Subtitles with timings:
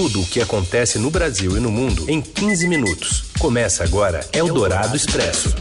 [0.00, 3.24] tudo o que acontece no Brasil e no mundo em 15 minutos.
[3.38, 5.54] Começa agora Eldorado Expresso.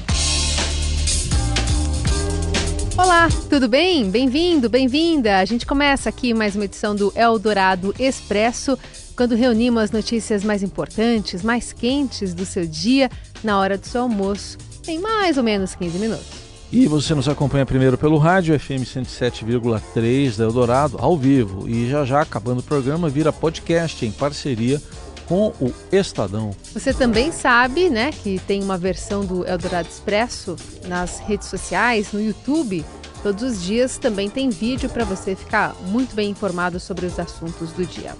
[2.97, 4.09] Olá, tudo bem?
[4.09, 5.39] Bem-vindo, bem-vinda.
[5.39, 8.79] A gente começa aqui mais uma edição do Eldorado Expresso,
[9.13, 13.11] quando reunimos as notícias mais importantes, mais quentes do seu dia,
[13.43, 16.38] na hora do seu almoço, em mais ou menos 15 minutos.
[16.71, 21.68] E você nos acompanha primeiro pelo rádio FM 107,3 da Eldorado, ao vivo.
[21.68, 24.79] E já já, acabando o programa, vira podcast em parceria
[25.25, 26.51] com o Estadão.
[26.73, 30.55] Você também sabe, né, que tem uma versão do Eldorado Expresso
[30.87, 32.86] nas redes sociais, no YouTube.
[33.23, 37.72] Todos os dias também tem vídeo para você ficar muito bem informado sobre os assuntos
[37.72, 38.16] do dia.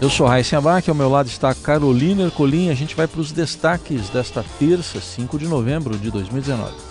[0.00, 2.70] Eu sou Raíssa Abac, ao meu lado está Carolina Ercolim.
[2.70, 6.87] A gente vai para os destaques desta terça, 5 de novembro de 2019.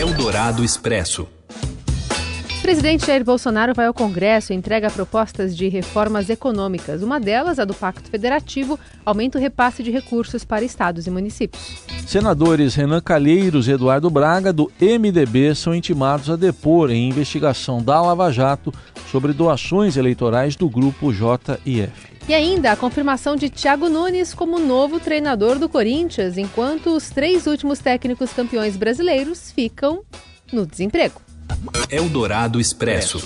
[0.00, 1.28] Eldorado Expresso.
[2.58, 7.02] O presidente Jair Bolsonaro vai ao Congresso e entrega propostas de reformas econômicas.
[7.02, 11.84] Uma delas, a do Pacto Federativo, aumenta o repasse de recursos para estados e municípios.
[12.06, 18.00] Senadores Renan Calheiros e Eduardo Braga, do MDB, são intimados a depor em investigação da
[18.00, 18.72] Lava Jato
[19.12, 22.10] sobre doações eleitorais do grupo JIF.
[22.30, 27.44] E ainda a confirmação de Thiago Nunes como novo treinador do Corinthians, enquanto os três
[27.48, 30.02] últimos técnicos campeões brasileiros ficam
[30.52, 31.20] no desemprego.
[31.90, 33.20] Eldorado Expresso.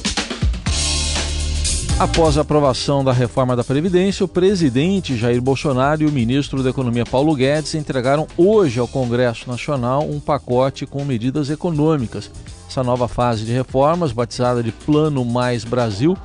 [1.98, 6.70] Após a aprovação da reforma da Previdência, o presidente Jair Bolsonaro e o ministro da
[6.70, 12.30] Economia Paulo Guedes entregaram hoje ao Congresso Nacional um pacote com medidas econômicas.
[12.66, 16.16] Essa nova fase de reformas, batizada de Plano Mais Brasil,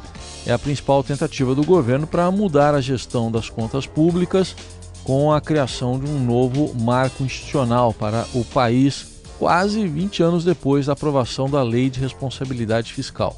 [0.46, 4.56] é a principal tentativa do governo para mudar a gestão das contas públicas
[5.04, 10.86] com a criação de um novo marco institucional para o país, quase 20 anos depois
[10.86, 13.38] da aprovação da Lei de Responsabilidade Fiscal.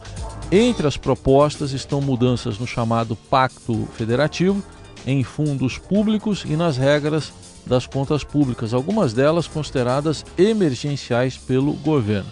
[0.52, 4.62] Entre as propostas estão mudanças no chamado Pacto Federativo,
[5.08, 7.32] em fundos públicos e nas regras
[7.66, 12.30] das contas públicas, algumas delas consideradas emergenciais pelo governo.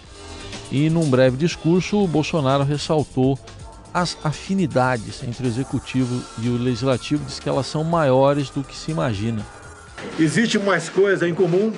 [0.70, 3.38] E num breve discurso, Bolsonaro ressaltou
[3.92, 8.76] as afinidades entre o executivo e o legislativo, diz que elas são maiores do que
[8.76, 9.44] se imagina.
[10.18, 11.72] Existe mais coisa em comum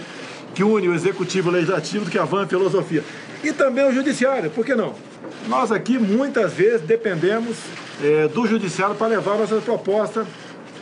[0.54, 3.02] que une o executivo e o legislativo do que a van filosofia.
[3.42, 4.94] E também o judiciário, por que não?
[5.48, 7.56] Nós aqui muitas vezes dependemos
[8.02, 10.26] é, do judiciário para levar nossas propostas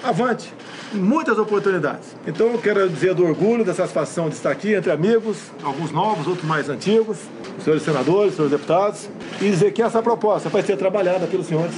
[0.03, 0.53] avante
[0.93, 2.17] muitas oportunidades.
[2.27, 6.27] Então eu quero dizer do orgulho, da satisfação de estar aqui entre amigos, alguns novos,
[6.27, 7.19] outros mais antigos,
[7.63, 9.09] senhores senadores, senhores deputados,
[9.41, 11.75] e dizer que essa proposta vai ser trabalhada pelos senhores,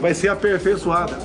[0.00, 1.18] vai ser aperfeiçoada.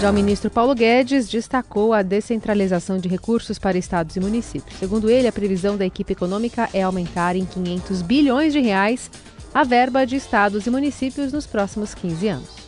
[0.00, 4.78] Já o ministro Paulo Guedes destacou a descentralização de recursos para estados e municípios.
[4.78, 9.10] Segundo ele, a previsão da equipe econômica é aumentar em 500 bilhões de reais
[9.52, 12.59] a verba de estados e municípios nos próximos 15 anos.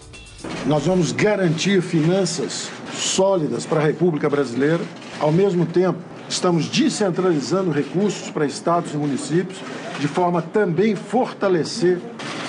[0.64, 4.80] Nós vamos garantir finanças sólidas para a República Brasileira.
[5.18, 9.58] Ao mesmo tempo, estamos descentralizando recursos para estados e municípios,
[9.98, 11.98] de forma a também fortalecer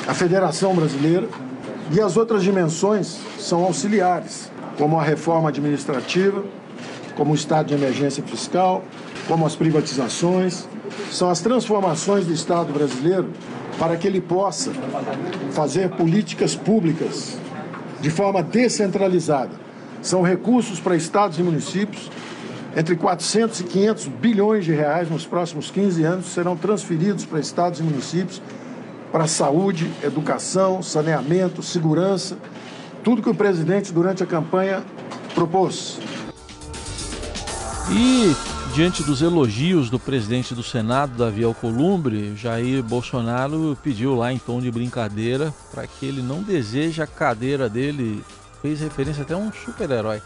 [0.07, 1.27] a Federação Brasileira.
[1.91, 6.43] E as outras dimensões são auxiliares, como a reforma administrativa,
[7.17, 8.83] como o estado de emergência fiscal,
[9.27, 10.67] como as privatizações,
[11.11, 13.29] são as transformações do Estado brasileiro
[13.79, 14.71] para que ele possa
[15.51, 17.37] fazer políticas públicas
[18.03, 19.51] de forma descentralizada.
[20.01, 22.11] São recursos para estados e municípios,
[22.75, 27.79] entre 400 e 500 bilhões de reais nos próximos 15 anos serão transferidos para estados
[27.79, 28.41] e municípios
[29.09, 32.37] para saúde, educação, saneamento, segurança,
[33.05, 34.83] tudo que o presidente durante a campanha
[35.33, 35.97] propôs.
[37.89, 38.35] E
[38.73, 44.59] diante dos elogios do presidente do Senado, Davi Alcolumbre, Jair Bolsonaro pediu lá em tom
[44.59, 48.23] de brincadeira para que ele não deseje a cadeira dele.
[48.63, 50.23] Fez referência até a um super-herói.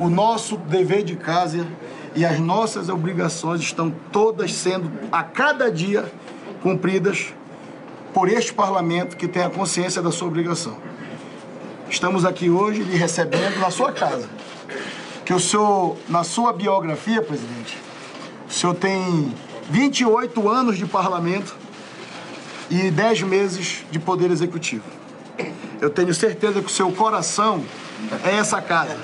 [0.00, 1.64] O nosso dever de casa
[2.16, 6.10] e as nossas obrigações estão todas sendo a cada dia
[6.60, 7.32] cumpridas
[8.12, 10.76] por este parlamento que tem a consciência da sua obrigação.
[11.88, 14.28] Estamos aqui hoje lhe recebendo na sua casa
[15.28, 17.76] que o senhor, na sua biografia, presidente,
[18.48, 19.30] o senhor tem
[19.68, 21.54] 28 anos de parlamento
[22.70, 24.84] e 10 meses de poder executivo.
[25.82, 27.62] Eu tenho certeza que o seu coração
[28.24, 28.96] é essa casa.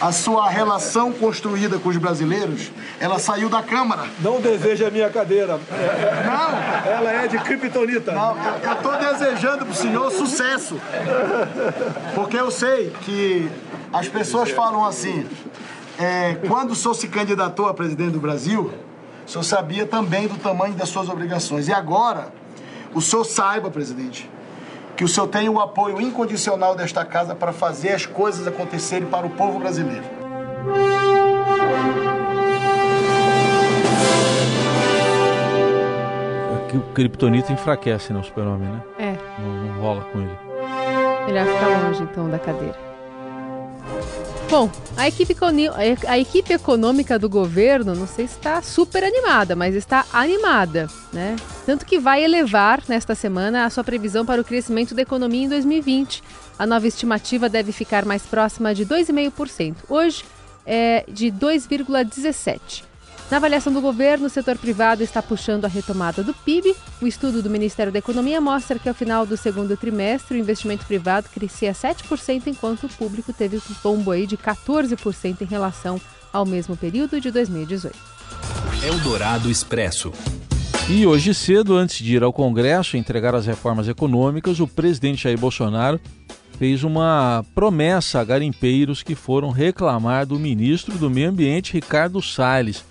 [0.00, 2.70] A sua relação construída com os brasileiros,
[3.00, 4.04] ela saiu da Câmara.
[4.20, 5.58] Não deseja a minha cadeira.
[5.58, 6.92] Não!
[6.92, 8.12] Ela é de criptonita.
[8.12, 10.80] Não, eu estou desejando para o senhor sucesso.
[12.14, 13.50] Porque eu sei que
[13.94, 15.24] as pessoas falam assim,
[15.98, 18.72] é, quando o senhor se candidatou a presidente do Brasil,
[19.24, 21.68] o senhor sabia também do tamanho das suas obrigações.
[21.68, 22.32] E agora,
[22.92, 24.28] o senhor saiba, presidente,
[24.96, 29.24] que o senhor tenha o apoio incondicional desta casa para fazer as coisas acontecerem para
[29.24, 30.04] o povo brasileiro.
[36.74, 38.82] O Kryptonita enfraquece, né, o super-homem, né?
[38.98, 39.16] É.
[39.40, 40.36] Não, não rola com ele.
[41.26, 42.83] Melhor ficar longe, então, da cadeira.
[44.56, 45.36] Bom, a equipe,
[46.06, 51.34] a equipe econômica do governo, não sei se está super animada, mas está animada, né?
[51.66, 55.48] Tanto que vai elevar nesta semana a sua previsão para o crescimento da economia em
[55.48, 56.22] 2020.
[56.56, 59.74] A nova estimativa deve ficar mais próxima de 2,5%.
[59.88, 60.24] Hoje
[60.64, 62.84] é de 2,17%.
[63.30, 66.74] Na avaliação do governo, o setor privado está puxando a retomada do PIB.
[67.00, 70.84] O estudo do Ministério da Economia mostra que ao final do segundo trimestre, o investimento
[70.84, 75.98] privado crescia 7%, enquanto o público teve um tombo aí de 14% em relação
[76.32, 77.96] ao mesmo período de 2018.
[78.86, 80.12] Eldorado Expresso.
[80.90, 85.38] E hoje cedo, antes de ir ao Congresso entregar as reformas econômicas, o presidente Jair
[85.38, 85.98] Bolsonaro
[86.58, 92.84] fez uma promessa a garimpeiros que foram reclamar do ministro do Meio Ambiente, Ricardo Salles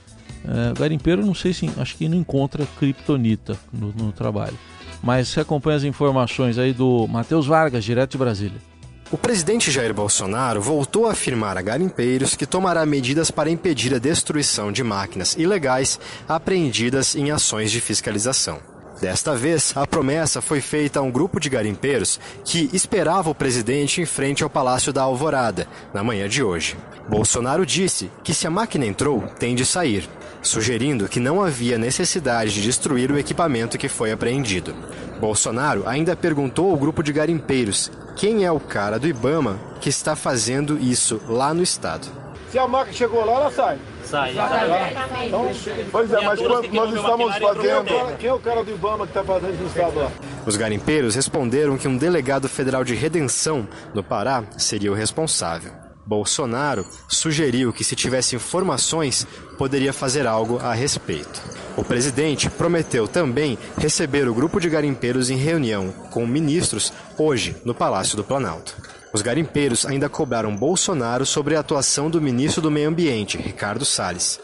[0.47, 4.57] é, garimpeiro, não sei se acho que não encontra criptonita no, no trabalho.
[5.01, 8.73] Mas você acompanha as informações aí do Matheus Vargas, direto de Brasília.
[9.11, 13.99] O presidente Jair Bolsonaro voltou a afirmar a garimpeiros que tomará medidas para impedir a
[13.99, 18.59] destruição de máquinas ilegais apreendidas em ações de fiscalização.
[18.99, 24.01] Desta vez, a promessa foi feita a um grupo de garimpeiros que esperava o presidente
[24.01, 26.77] em frente ao Palácio da Alvorada, na manhã de hoje.
[27.07, 30.09] Bolsonaro disse que se a máquina entrou, tem de sair
[30.43, 34.75] sugerindo que não havia necessidade de destruir o equipamento que foi apreendido.
[35.19, 40.15] Bolsonaro ainda perguntou ao grupo de garimpeiros quem é o cara do Ibama que está
[40.15, 42.07] fazendo isso lá no estado.
[42.51, 43.79] Se a máquina chegou lá, ela sai.
[44.03, 44.35] Sai.
[45.25, 45.49] Então,
[45.91, 48.17] pois é, mas quando nós estamos fazendo.
[48.19, 50.11] Quem é o cara do Ibama que está fazendo isso no estado lá?
[50.45, 55.82] Os garimpeiros responderam que um delegado federal de redenção no Pará seria o responsável.
[56.05, 59.25] Bolsonaro sugeriu que, se tivesse informações,
[59.57, 61.41] poderia fazer algo a respeito.
[61.75, 67.73] O presidente prometeu também receber o grupo de garimpeiros em reunião com ministros hoje no
[67.73, 68.75] Palácio do Planalto.
[69.13, 74.39] Os garimpeiros ainda cobraram Bolsonaro sobre a atuação do ministro do Meio Ambiente, Ricardo Salles.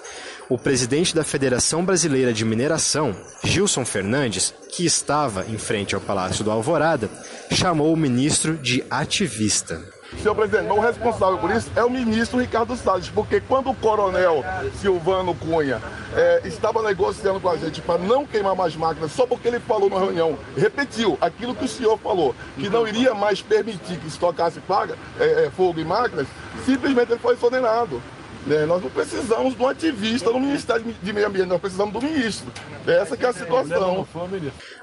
[0.47, 6.43] O presidente da Federação Brasileira de Mineração, Gilson Fernandes, que estava em frente ao Palácio
[6.43, 7.09] do Alvorada,
[7.51, 9.98] chamou o ministro de ativista.
[10.17, 14.43] Senhor presidente, o responsável por isso é o ministro Ricardo Salles, porque quando o coronel
[14.81, 15.81] Silvano Cunha
[16.15, 19.89] é, estava negociando com a gente para não queimar mais máquinas, só porque ele falou
[19.89, 24.19] na reunião, repetiu aquilo que o senhor falou, que não iria mais permitir que se
[24.19, 26.27] tocasse paga, é, é, fogo em máquinas,
[26.65, 28.01] simplesmente ele foi exonerado.
[28.49, 32.01] É, nós não precisamos de um ativista no Ministério de Meio Ambiente, nós precisamos do
[32.01, 32.51] ministro.
[32.87, 34.07] Essa que é a situação.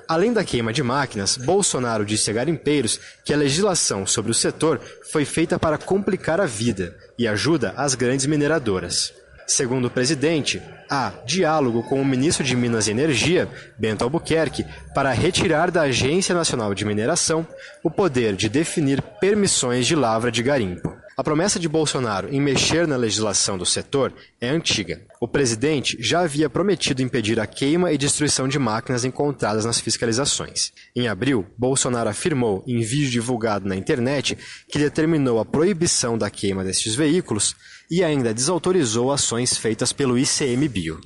[0.07, 4.81] Além da queima de máquinas, Bolsonaro disse a garimpeiros que a legislação sobre o setor
[5.11, 9.13] foi feita para complicar a vida e ajuda as grandes mineradoras.
[9.47, 10.61] Segundo o presidente,
[10.91, 13.49] há diálogo com o ministro de Minas e Energia,
[13.79, 17.47] Bento Albuquerque, para retirar da Agência Nacional de Mineração
[17.83, 20.96] o poder de definir permissões de lavra de garimpo.
[21.19, 25.01] A promessa de Bolsonaro em mexer na legislação do setor é antiga.
[25.19, 30.73] O presidente já havia prometido impedir a queima e destruição de máquinas encontradas nas fiscalizações.
[30.95, 34.37] Em abril, Bolsonaro afirmou, em vídeo divulgado na internet,
[34.71, 37.57] que determinou a proibição da queima destes veículos
[37.91, 41.01] e ainda desautorizou ações feitas pelo ICMBio.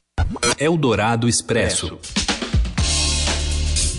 [0.58, 2.00] Eldorado Expresso.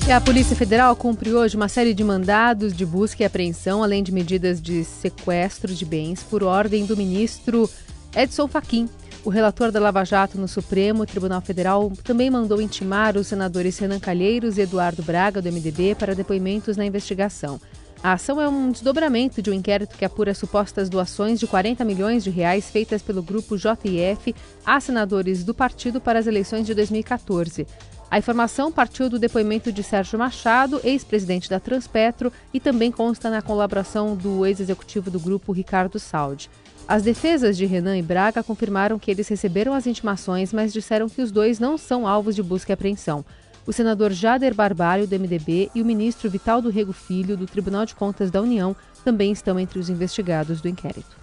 [0.07, 4.01] E a Polícia Federal cumpre hoje uma série de mandados de busca e apreensão, além
[4.01, 7.69] de medidas de sequestro de bens, por ordem do ministro
[8.15, 8.89] Edson Fachin.
[9.23, 13.99] O relator da Lava Jato no Supremo Tribunal Federal também mandou intimar os senadores Renan
[13.99, 17.61] Calheiros e Eduardo Braga, do MDB, para depoimentos na investigação.
[18.03, 22.23] A ação é um desdobramento de um inquérito que apura supostas doações de 40 milhões
[22.23, 24.33] de reais feitas pelo grupo JF
[24.65, 27.67] a senadores do partido para as eleições de 2014.
[28.11, 33.41] A informação partiu do depoimento de Sérgio Machado, ex-presidente da Transpetro, e também consta na
[33.41, 36.49] colaboração do ex-executivo do grupo Ricardo Saldi.
[36.85, 41.21] As defesas de Renan e Braga confirmaram que eles receberam as intimações, mas disseram que
[41.21, 43.23] os dois não são alvos de busca e apreensão.
[43.65, 47.85] O senador Jader Barbalho, do MDB, e o ministro Vital do Rego Filho, do Tribunal
[47.85, 48.75] de Contas da União,
[49.05, 51.15] também estão entre os investigados do inquérito.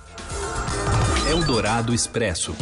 [1.28, 2.56] Eldorado Expresso.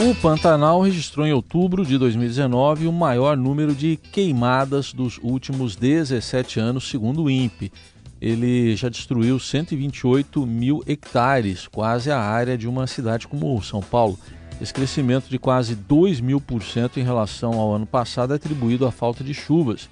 [0.00, 6.60] O Pantanal registrou em outubro de 2019 o maior número de queimadas dos últimos 17
[6.60, 7.72] anos, segundo o INPE.
[8.20, 14.16] Ele já destruiu 128 mil hectares, quase a área de uma cidade como São Paulo.
[14.60, 18.86] Esse crescimento de quase 2 mil por cento em relação ao ano passado é atribuído
[18.86, 19.88] à falta de chuvas.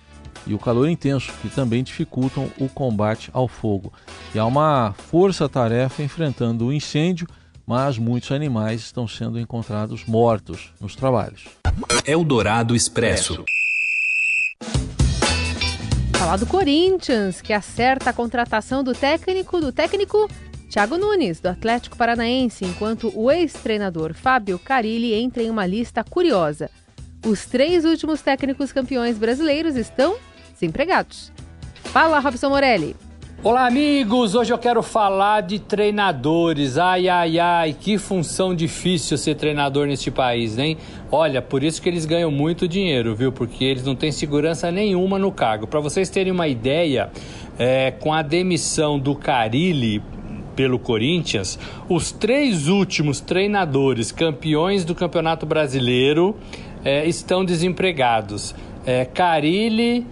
[0.47, 3.93] e o calor intenso, que também dificultam o combate ao fogo.
[4.33, 7.27] E há uma força-tarefa enfrentando o incêndio,
[7.67, 11.45] mas muitos animais estão sendo encontrados mortos nos trabalhos.
[12.07, 13.45] Eldorado Expresso.
[16.13, 20.29] Falar do Corinthians, que acerta a contratação do técnico do técnico
[20.71, 26.71] Thiago Nunes, do Atlético Paranaense, enquanto o ex-treinador Fábio Carilli entra em uma lista curiosa.
[27.25, 30.17] Os três últimos técnicos campeões brasileiros estão
[30.53, 31.33] desempregados.
[31.85, 32.97] Fala, Robson Morelli.
[33.49, 34.35] Olá, amigos!
[34.35, 36.77] Hoje eu quero falar de treinadores.
[36.77, 40.77] Ai, ai, ai, que função difícil ser treinador neste país, hein?
[41.13, 43.31] Olha, por isso que eles ganham muito dinheiro, viu?
[43.31, 45.65] Porque eles não têm segurança nenhuma no cargo.
[45.65, 47.09] Para vocês terem uma ideia,
[47.57, 50.03] é, com a demissão do Carilli
[50.57, 51.57] pelo Corinthians,
[51.89, 56.35] os três últimos treinadores campeões do Campeonato Brasileiro
[56.85, 58.57] é, estão desempregados.
[58.85, 60.05] É, Carilli,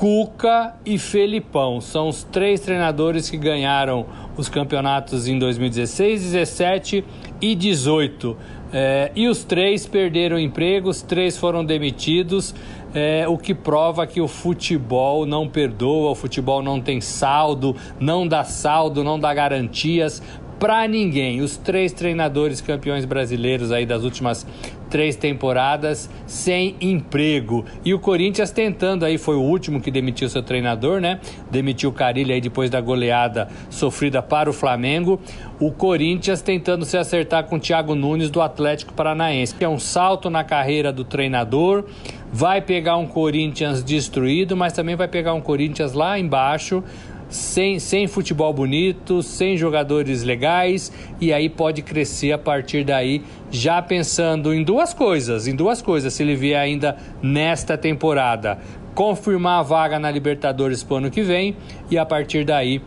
[0.00, 1.78] Cuca e Felipão.
[1.78, 7.04] São os três treinadores que ganharam os campeonatos em 2016, 17
[7.38, 8.34] e 18.
[8.72, 12.54] É, e os três perderam empregos, três foram demitidos,
[12.94, 18.26] é, o que prova que o futebol não perdoa, o futebol não tem saldo, não
[18.26, 20.22] dá saldo, não dá garantias
[20.58, 21.42] para ninguém.
[21.42, 24.46] Os três treinadores campeões brasileiros aí das últimas
[24.90, 27.64] três temporadas sem emprego.
[27.84, 31.20] E o Corinthians tentando aí, foi o último que demitiu seu treinador, né?
[31.50, 35.20] Demitiu o Carilli aí depois da goleada sofrida para o Flamengo.
[35.60, 39.54] O Corinthians tentando se acertar com o Thiago Nunes do Atlético Paranaense.
[39.60, 41.84] É um salto na carreira do treinador.
[42.32, 46.82] Vai pegar um Corinthians destruído, mas também vai pegar um Corinthians lá embaixo
[47.30, 53.80] sem, sem futebol bonito, sem jogadores legais, e aí pode crescer a partir daí, já
[53.80, 58.58] pensando em duas coisas, em duas coisas, se ele vier ainda nesta temporada,
[58.94, 61.56] confirmar a vaga na Libertadores para o ano que vem,
[61.90, 62.82] e a partir daí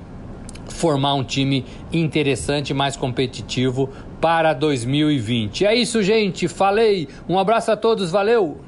[0.70, 5.66] formar um time interessante, mais competitivo para 2020.
[5.66, 6.48] É isso, gente.
[6.48, 7.08] Falei.
[7.28, 8.12] Um abraço a todos.
[8.12, 8.62] Valeu.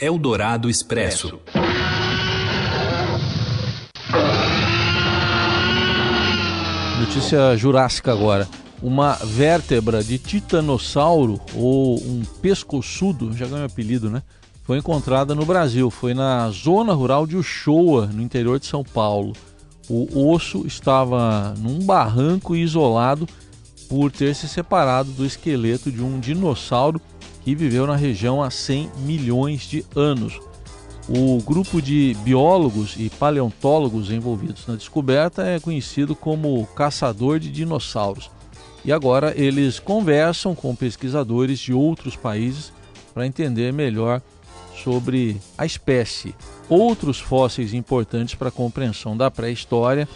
[0.00, 1.40] Eldorado Expresso.
[7.06, 8.48] Notícia jurássica agora.
[8.82, 14.22] Uma vértebra de titanossauro ou um pescoçudo, já ganhou apelido, né?
[14.64, 15.88] Foi encontrada no Brasil.
[15.88, 19.32] Foi na zona rural de Uchoa, no interior de São Paulo.
[19.88, 23.26] O osso estava num barranco isolado
[23.88, 27.00] por ter se separado do esqueleto de um dinossauro
[27.44, 30.40] que viveu na região há 100 milhões de anos.
[31.08, 38.28] O grupo de biólogos e paleontólogos envolvidos na descoberta é conhecido como caçador de dinossauros.
[38.84, 42.72] E agora eles conversam com pesquisadores de outros países
[43.14, 44.20] para entender melhor
[44.82, 46.34] sobre a espécie.
[46.68, 50.08] Outros fósseis importantes para a compreensão da pré-história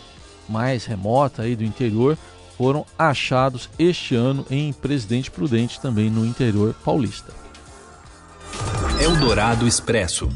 [0.48, 2.18] mais remota aí do interior
[2.58, 7.32] foram achados este ano em Presidente Prudente, também no interior paulista.
[9.00, 10.28] Eldorado Expresso.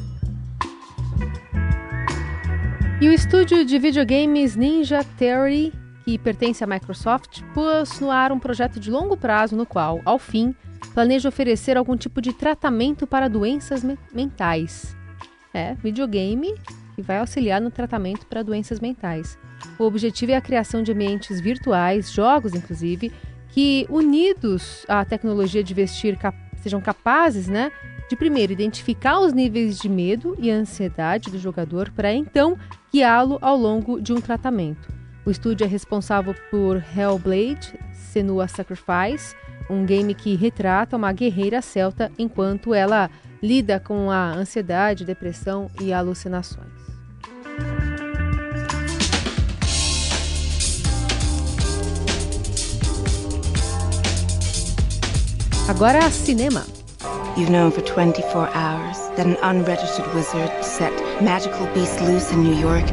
[3.01, 5.73] E o estúdio de videogames Ninja Theory,
[6.05, 10.17] que pertence à Microsoft, pôs no ar um projeto de longo prazo no qual, ao
[10.17, 10.55] fim,
[10.95, 14.97] planeja oferecer algum tipo de tratamento para doenças me mentais.
[15.53, 16.55] É, videogame
[16.95, 19.37] que vai auxiliar no tratamento para doenças mentais.
[19.77, 23.13] O objetivo é a criação de ambientes virtuais, jogos inclusive,
[23.49, 27.71] que unidos à tecnologia de vestir cap sejam capazes, né,
[28.09, 32.59] de primeiro identificar os níveis de medo e ansiedade do jogador para então
[32.93, 34.89] guiá-lo ao longo de um tratamento.
[35.27, 39.37] O estúdio é responsável por Hellblade, Senua Sacrifice,
[39.69, 43.11] um game que retrata uma guerreira celta enquanto ela
[43.43, 46.84] lida com a ansiedade, depressão e alucinações.
[55.67, 56.63] Agora cinema.
[57.39, 60.93] You've known for 24 hours that an unregistered wizard set
[61.23, 62.85] magical beasts loose in New York.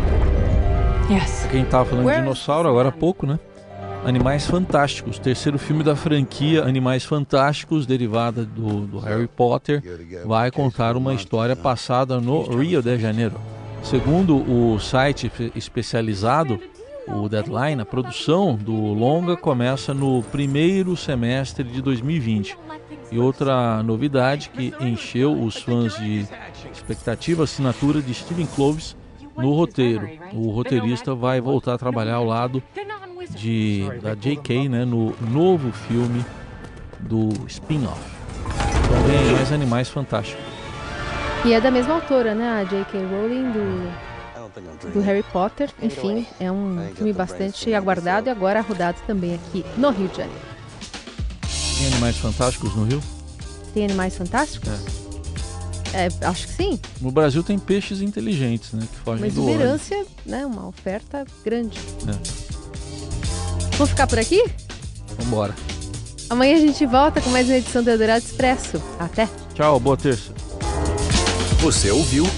[1.10, 1.46] Yes.
[1.52, 3.38] Quem tava falando de dinossauro agora há pouco, né?
[4.06, 9.84] Animais Fantásticos, terceiro filme da franquia Animais Fantásticos, derivada do, do, Harry Potter,
[10.26, 13.36] vai contar uma história passada no Rio de Janeiro.
[13.84, 16.58] Segundo o site especializado,
[17.08, 22.58] o Deadline, a produção do longa começa no primeiro semestre de 2020.
[23.12, 26.26] E outra novidade que encheu os fãs de
[26.72, 28.96] expectativa, assinatura de Steven Cloves
[29.36, 30.08] no roteiro.
[30.34, 32.64] O roteirista vai voltar a trabalhar ao lado
[33.30, 34.70] de, da J.K.
[34.70, 36.24] Né, no novo filme
[37.00, 38.00] do spin-off.
[39.08, 40.44] Vem mais Animais Fantásticos.
[41.44, 42.62] E é da mesma autora, né?
[42.62, 43.00] A J.K.
[43.00, 44.11] Rowling do
[44.94, 45.70] do Harry Potter.
[45.82, 50.42] Enfim, é um filme bastante aguardado e agora rodado também aqui no Rio de Janeiro.
[51.78, 53.02] Tem animais fantásticos no Rio?
[53.74, 54.70] Tem animais fantásticos?
[55.94, 56.06] É.
[56.06, 56.80] é acho que sim.
[57.00, 58.88] No Brasil tem peixes inteligentes, né?
[58.92, 60.46] Que fogem Mas do exuberância, né?
[60.46, 61.80] Uma oferta grande.
[62.08, 62.62] É.
[63.78, 64.44] Vamos ficar por aqui?
[65.18, 65.56] Vambora.
[66.30, 68.82] Amanhã a gente volta com mais uma edição do Eldorado Expresso.
[69.00, 69.28] Até.
[69.54, 70.34] Tchau, boa terça.
[71.62, 72.26] Você ouviu